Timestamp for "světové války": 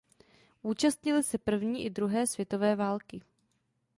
2.27-3.21